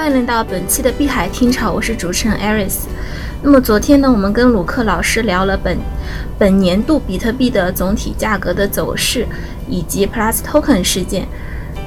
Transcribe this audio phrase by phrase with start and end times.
[0.00, 2.84] 欢迎来到本期的碧海听潮，我是主持人 Aris。
[3.42, 5.76] 那么昨天呢，我们跟鲁克老师聊了本
[6.38, 9.26] 本年度比特币的总体价格的走势，
[9.68, 11.28] 以及 Plus Token 事件。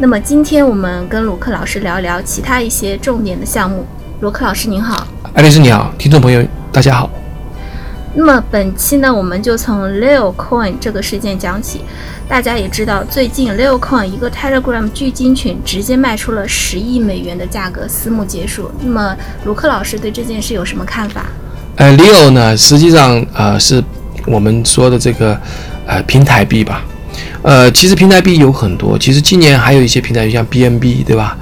[0.00, 3.86] 那么今天我们跟鲁克老师聊聊其他一些重点的项目。
[4.18, 7.08] 鲁克老师您好，爱丽丝你好，听众朋友大家好。
[8.14, 11.82] 那么本期呢，我们就从 Leo Coin 这个事件讲起。
[12.28, 18.70] 大家也知道，最近 Leo Coin 一个 Telegram 巨鲸群直接卖出了十亿美元的价格，私募结束。
[18.82, 21.26] 那么卢克老师对这件事有什么看法？
[21.76, 23.82] 呃，Leo 呢，实际上呃是
[24.26, 25.40] 我们说的这个
[25.86, 26.84] 呃平台币吧。
[27.42, 31.36] 呃，其实平台币有很多，其实今年还有一些平台，像 BNB 对吧？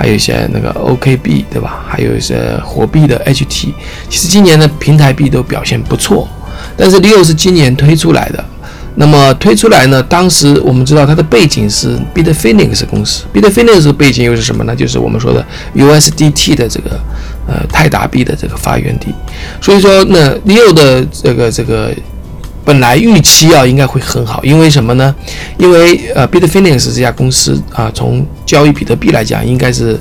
[0.00, 1.84] 还有一些那个 OKB 对吧？
[1.86, 3.68] 还有一些火币的 HT，
[4.08, 6.26] 其实今年的平台币都表现不错。
[6.74, 8.42] 但是 Leo 是今年推出来的，
[8.94, 10.02] 那么推出来呢？
[10.04, 14.74] 当时我们知道它的背景是 Bitfinex 公司，Bitfinex 的背景又是什么呢？
[14.74, 16.98] 就是我们说的 USDT 的这个
[17.46, 19.14] 呃泰达币的这个发源地。
[19.60, 21.94] 所以说，那 Leo 的这个这个。
[22.64, 25.14] 本来预期啊应该会很好，因为什么呢？
[25.58, 29.98] 因为呃，Bitfinex 这家公司啊，从交易比特币来讲，应该是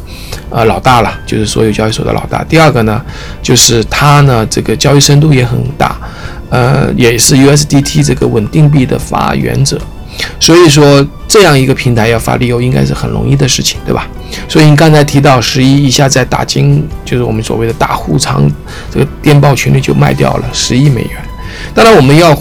[0.50, 2.44] 呃老大了，就是所有交易所的老大。
[2.44, 3.02] 第二个呢，
[3.42, 5.98] 就是它呢这个交易深度也很大，
[6.50, 9.80] 呃，也是 USDT 这个稳定币的发源者。
[10.38, 14.06] 所以说这样一个平台要发利诱，应该是很容易的事情，对吧？
[14.50, 18.52] 所以你刚才提到十一一下在打金，就是我们所谓的大户仓，
[18.92, 21.12] 这个电报群里就卖掉了十亿美元。
[21.74, 22.38] 当然，我们要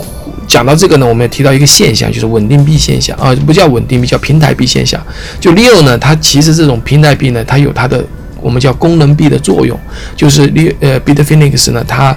[0.47, 5.01] 讲到这个呢，我们也提到一个现象，就是稳定币现象啊，不叫稳定币，叫平台币现象。
[5.39, 8.05] 就 Leo 呢，它其实这种平台币呢，它有它的
[8.41, 9.79] 我们叫功能币的作用，
[10.17, 12.17] 就是 Leo 呃 Bitfinex 呢，它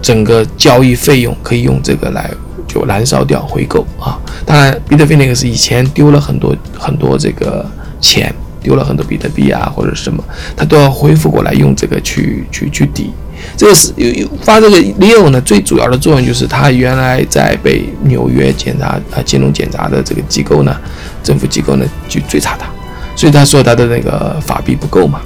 [0.00, 2.30] 整个交易费用可以用这个来
[2.66, 4.18] 就燃烧掉回购啊。
[4.44, 7.68] 当然，Bitfinex 以前丢了很多很多这个
[8.00, 10.24] 钱，丢了很多比特币啊或者什么，
[10.56, 13.10] 它都要恢复过来用这个去去去抵。
[13.56, 20.76] 这个是有有发这个 Leo 呢，最主要的作用就是他原来在被纽约检查啊金融检查的这个机构呢，
[21.22, 22.66] 政府机构呢去追查他，
[23.14, 25.20] 所以他说他的那个法币不够嘛，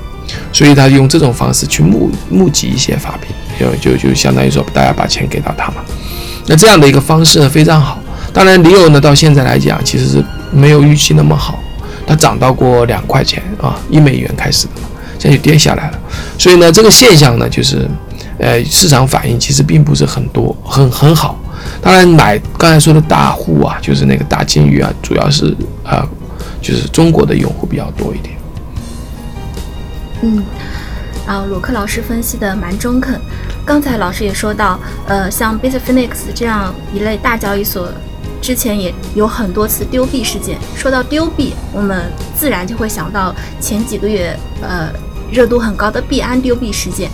[0.53, 3.28] 所以他用这种方式去募募集一些法币，
[3.59, 5.76] 就就就相当于说大家把钱给到他嘛。
[6.47, 7.99] 那这样的一个方式呢非常好。
[8.32, 11.59] 当然 Leo 呢到现在来讲其实是没有预期那么好，
[12.06, 14.72] 它涨到过两块钱啊一美元开始的，
[15.20, 15.98] 现在就跌下来了。
[16.36, 17.86] 所以呢这个现象呢就是。
[18.42, 21.38] 呃，市场反应其实并不是很多，很很好。
[21.82, 25.54] 当然，买刚才说的大户啊，就是那个大金鱼啊，主要是
[25.84, 26.08] 啊，
[26.62, 28.34] 就是中国的用户比较多一点。
[30.22, 30.42] 嗯，
[31.26, 33.20] 啊，鲁克老师分析的蛮中肯。
[33.66, 37.92] 刚才老师也说到，呃，像 Bitfinex 这样一类大交易所，
[38.41, 40.56] 之前也有很多次丢币事件。
[40.75, 44.88] 说到丢币，我们自然就会想到前几个月呃
[45.31, 47.11] 热度很高的币安丢币事件。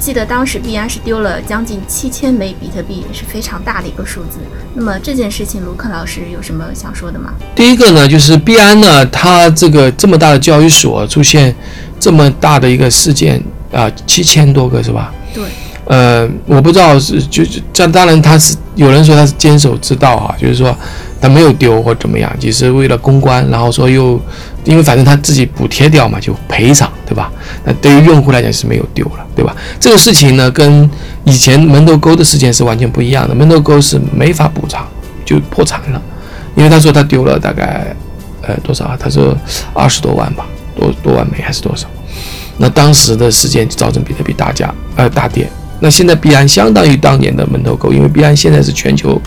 [0.00, 4.38] 记得当时币安是丢了将近七千枚比特币，也是非常大的一个数字。
[4.74, 7.32] 那么这件事情，卢克老师有什么想说的吗？
[7.54, 11.54] 第一个呢，就是币安呢，它这个这么大的交易所出现
[11.98, 15.12] 这么大的一个事件啊，七千多个是吧？
[15.32, 15.44] 对。
[15.86, 20.76] 呃，我不知道是就这，当然他是有人说他是坚守之道啊，就是说。
[21.20, 24.20] 他没有丢或怎么样，只是为了公关，然后说又，
[24.62, 27.32] 因为反正他自己补贴掉嘛，就赔偿，对吧？
[27.64, 29.56] 那对于用户来讲是没有丢了，对吧？
[29.80, 30.90] 这个事情呢，跟
[31.24, 33.34] 以前门头沟的事件是完全不一样的。
[33.34, 34.86] 门头沟是没法补偿，
[35.24, 36.02] 就破产了，
[36.54, 37.96] 因为他说他丢了大概，
[38.42, 38.94] 呃，多少啊？
[39.00, 39.34] 他说
[39.72, 40.44] 二十多万吧，
[40.78, 41.88] 多多万枚还是多少？
[42.58, 45.48] 那当时的事件就造成比特币大价，呃，大跌。
[45.80, 49.20] 那现在币安相当于当年的门头沟，因为币安现在是全球。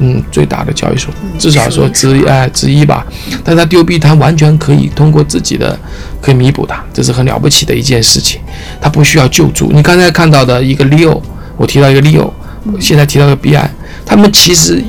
[0.00, 3.04] 嗯，最大的交易所，至少说之一哎之一吧。
[3.42, 5.76] 但他丢币，他完全可以通过自己的
[6.20, 8.40] 可以弥补它，这是很了不起的一件事情。
[8.80, 9.72] 他不需要救助。
[9.72, 11.20] 你刚才看到的一个 Leo，
[11.56, 12.30] 我提到一个 Leo，
[12.78, 13.68] 现在提到个币安，
[14.06, 14.80] 他们其实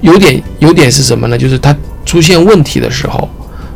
[0.00, 1.38] 有点有点是什么呢？
[1.38, 1.72] 就是他
[2.04, 3.30] 出现问题的时候，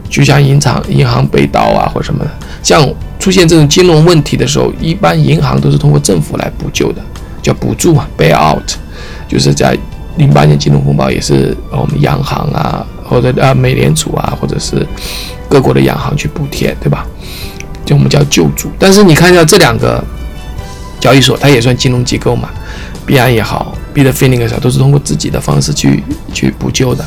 [0.09, 2.31] 就像银行银行被盗啊或什么的，
[2.65, 2.85] 像
[3.21, 7.01] 出现这种金融问题的时候，一般银行都是通过政府来补救的，
[7.41, 8.69] 叫补助嘛，bail out，
[9.29, 9.79] 就是在。
[10.17, 14.87] 零八年金融风暴也是我们央行啊，或者啊美联储啊，或者是
[15.49, 17.07] 各国的央行去补贴，对吧？
[17.87, 18.69] 就我们叫救助。
[18.79, 20.05] 但是你看一下这两个
[20.99, 22.51] 交易所，它也算金融机构嘛，
[23.07, 26.03] 币安也好，Bitfinex 都是通过自己的方式去
[26.35, 27.03] 去补救的，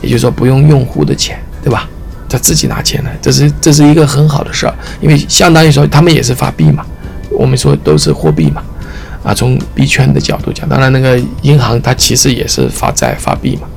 [0.00, 1.86] 也就是说不用用户的钱，对吧？
[2.34, 6.84] 他自己拿钱来，这是这是一个很好的事儿，因为相当于说他们也是发币嘛，
[7.30, 8.60] 我们说都是货币嘛。
[9.22, 13.68] 啊，从币圈的角度讲，当然那个银行它其实也是发债发币嘛，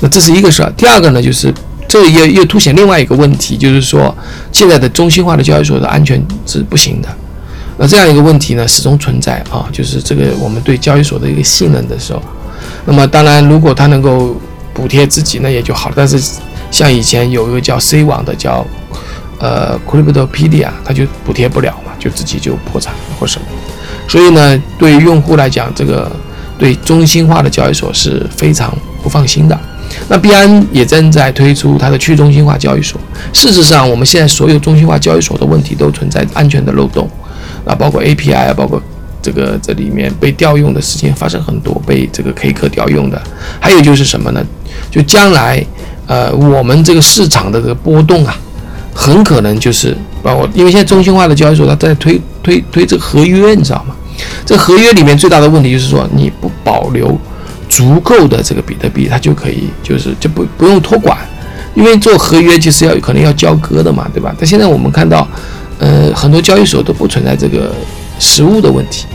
[0.00, 0.72] 那这是一个事儿。
[0.76, 1.52] 第二个呢，就是
[1.88, 4.16] 这也又凸显另外一个问题，就是说
[4.52, 7.08] 现在的中心化的交易所的安全是不行的。
[7.76, 12.22] 那这样一个问题呢，始终存在啊，就是这个我们对交易所的一个信任的时候。
[12.86, 14.34] 那么当然，如果它能够
[14.72, 15.94] 补贴自己，那也就好了。
[15.94, 16.18] 但是
[16.70, 18.66] 像以前有一个叫 C 网的，叫
[19.38, 23.46] 呃 Cryptopedia，它就补贴不了嘛，就自己就破产或什么。
[24.08, 26.10] 所以呢，对于用户来讲，这个
[26.58, 29.58] 对中心化的交易所是非常不放心的。
[30.08, 33.00] 那币安也正在推出它的去中心化交易所。
[33.32, 37.08] 事实上，我们现在所有中心化交易所的问题都存在安全的漏洞。
[37.64, 38.80] 啊，包括 API 啊，包括
[39.20, 43.20] 这个这里面被调用的事情发生很多，被这个黑客调用的。
[43.60, 44.42] 还有就是什么呢？
[44.90, 45.64] 就将来，
[46.08, 48.36] 呃，我们这个市场的这个波动啊，
[48.92, 53.94] 很可能就是包括，因为现在中心化的交易所它在推推推这个合约，你知道吗？
[54.44, 57.16] 这合约里面最大的问题就是说，你不保留
[57.68, 61.16] 足够的这个比特币，它就可以就是就不不用托管，
[61.76, 64.34] 因为做合约就是要可能要交割的嘛，对吧？
[64.36, 65.24] 但现在我们看到。
[65.80, 67.72] 呃，很多交易所都不存在这个
[68.18, 69.06] 实物的问题。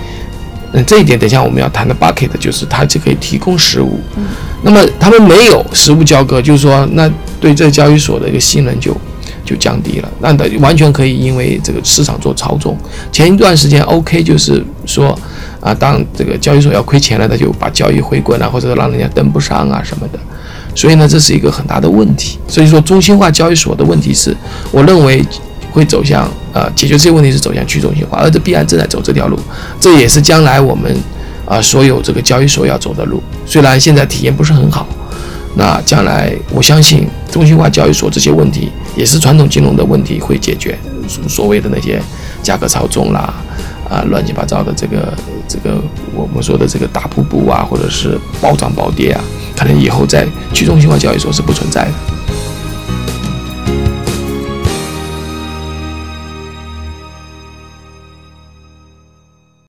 [0.75, 3.99] 嗯，这一点等一下我们要谈的 bucket 就是它就可以提供实物。
[4.17, 4.23] 嗯。
[4.63, 7.07] 那么他们没有实物交割，就是说，那
[7.39, 8.95] 对这个交易所的一个信任就
[9.45, 10.09] 就降低了。
[10.19, 12.75] 那的完全可以因为这个市场做操纵。
[13.11, 15.17] 前一段时间 OK 就是说
[15.61, 20.19] 啊，当这个交易所要亏钱了，他就把交易回滚啊，或者让人家登不上啊什么的。
[20.73, 22.39] 所以呢，这是一个很大的问题。
[22.47, 24.35] 所以说，中心化交易所的问题是，
[24.71, 25.23] 我认为。
[25.73, 29.39] 会走向呃解决这些问题是走向去中心化，而这必然正在走这条路，
[29.79, 30.95] 这也是将来我们
[31.47, 33.21] 啊所有这个交易所要走的路。
[33.43, 34.85] 虽然现在体验不是很好，
[35.55, 40.77] 那将来我相信中心化交易所这些问题也是传统金融的问题会解决，
[41.27, 41.99] 所谓的那些
[42.43, 43.33] 价格操纵啦
[43.89, 45.11] 啊乱七八糟的这个
[45.47, 45.81] 这个
[46.13, 49.23] 我们说的这个大瀑布啊，或者是暴涨暴跌啊，
[49.57, 52.12] 可能以后在去中心化交易所是不存在的。